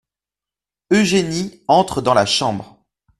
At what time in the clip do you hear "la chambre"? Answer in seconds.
2.15-2.83